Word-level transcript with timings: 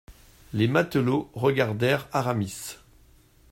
Les 0.53 0.67
matelots 0.67 1.29
regardèrent 1.35 2.09
Aramis. 2.11 2.77